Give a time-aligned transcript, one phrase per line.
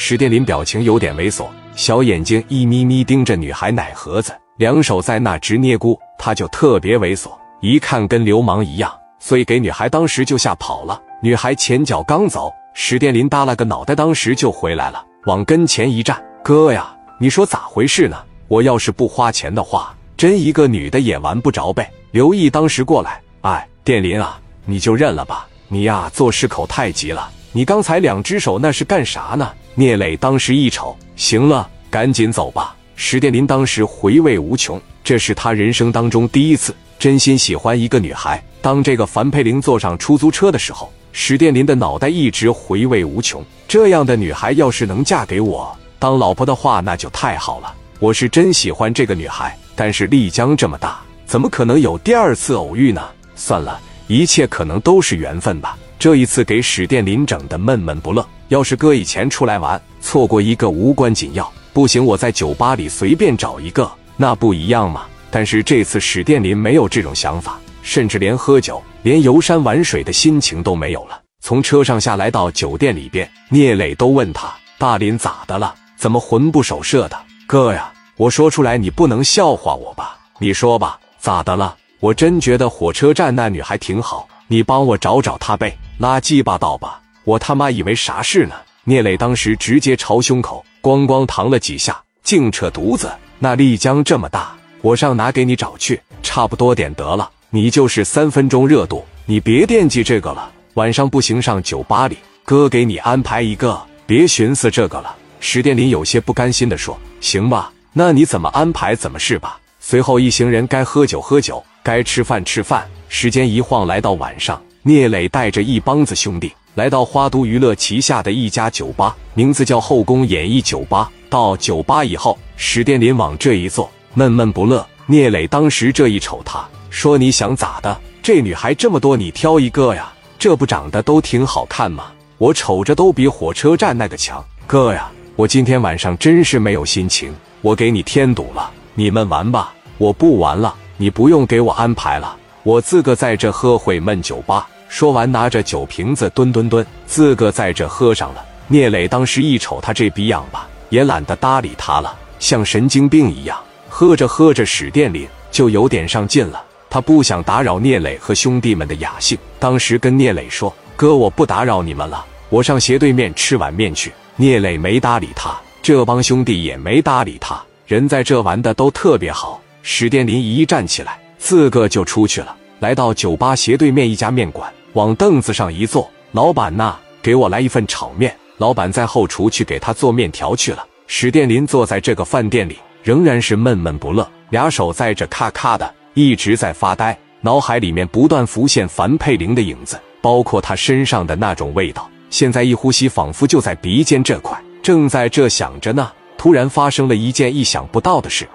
[0.00, 11.02] 史殿林表情有点猥琐，小眼睛一眯眯盯着女孩奶盒子，两手在那直捏咕，他就特别猥琐，一看跟流氓一样，所以给女孩当时就吓跑了。
[11.20, 18.16] 女孩前脚刚走，史殿林耷拉个脑袋，当时就回来了，往跟前一站：“哥呀，你说咋回事呢？
[18.46, 27.28] 我要是不花钱的话，真一个女的也玩不着呗。”刘毅当时过来：“哎，殿林啊，你就认了吧，你呀做事口太急了。
[27.50, 32.74] 你刚才两只手那是干啥呢？”聂磊当时一瞅，行了，赶紧走吧。
[32.96, 38.42] 史殿林当时回味无穷，这是他人生当中第一次真心喜欢一个女孩。
[38.60, 43.40] 当这个樊佩玲坐上出租车的时候，史殿林的脑袋一直回味无穷。
[43.68, 47.72] 这样的女孩要是能嫁给我当老婆的话，那就太好了。
[48.00, 53.00] 我是真喜欢这个女孩，但是丽江这么大，怎么可能有第二次偶遇呢？
[53.36, 55.78] 算了，一切可能都是缘分吧。
[56.00, 58.26] 这一次给史殿林整的闷闷不乐。
[58.48, 65.06] 要是搁以前出来玩，错过一个无关紧要，不行，我在酒吧里随便找一个，那不一样吗？
[65.30, 71.20] 但是这次史殿林没有这种想法，甚至连喝酒、连游山玩水的心情都没有了。
[71.40, 75.74] 从车上下来到酒店里边，聂磊都问他：“大林咋的了？
[75.96, 80.18] 怎么魂不守舍的？”哥呀，我说出来你不能笑话我吧？
[80.38, 81.76] 你说吧，咋的了？
[82.00, 87.00] 我真觉得火车站那女孩挺好，你帮我找找她呗，拉鸡巴倒吧。
[87.28, 88.54] 我他妈以为啥事呢？
[88.84, 93.12] 聂磊当时直接朝胸口咣咣膛了几下，净扯犊子。
[93.38, 96.00] 那丽江这么大，我上哪给你找去？
[96.22, 100.50] 差不多点得了，你就是三分钟热度，你别惦记这个了。
[100.72, 105.14] 晚上不行上酒吧里，哥给你安排一个，别寻思这个了。
[105.38, 112.88] 史殿林有些不甘心的说：“行吧，那你怎么安排怎么是吧。”随后一行人该喝酒喝酒，该吃饭吃饭。
[113.10, 116.50] 时间一晃来到晚上，聂磊带着一帮子兄弟。
[116.74, 121.10] 来到花都娱乐旗下的一家酒吧，名字叫后宫演艺酒吧。
[121.28, 124.86] 到酒吧以后，史殿林往这一坐，闷闷不乐。
[125.06, 127.98] 聂磊当时这一瞅，他说：“你想咋的？
[128.22, 130.12] 这女孩这么多，你挑一个呀？
[130.38, 132.12] 这不长得都挺好看吗？
[132.36, 134.44] 我瞅着都比火车站那个强。
[134.66, 138.70] 哥呀，我今天晚上真是没有心情，我给你添堵了。
[138.94, 140.74] 你们玩吧，我不玩了。
[140.96, 148.44] 你不用给我安排了，我自个在这喝会闷酒吧。”说完，拿着酒瓶子蹲蹲蹲，自个在这喝上了。
[148.66, 156.62] 聂磊当时一瞅他这逼样吧，也懒得搭理他了，像神经病一样喝着喝着，史殿林就有点上劲了。
[156.90, 169.60] 他不想打扰聂磊和兄弟们的雅兴，当时跟聂磊说：“哥，我不打扰你们了，我上斜对面吃碗面去。”聂磊没搭理他，这帮兄弟也没搭理他，人在这玩的都特别好。
[169.82, 174.72] 史殿林一站起来，自个就出去了，来到酒吧斜对面一家面馆。
[174.98, 178.34] 往凳子上一坐，老板呐，给我来一份炒面。
[178.56, 180.84] 老板在后厨去给他做面条去了。
[181.06, 192.10] 史殿林坐在这个饭店里，仍然是闷闷不乐，俩手在这咔咔的一直在发呆，脑海里面不断浮现樊佩玲的影子，包括她身上的那种味道。
[192.28, 194.60] 现在一呼吸，仿佛就在鼻尖这块。
[194.82, 198.48] 正在这想着呢，突然发生了一件意想不到的事。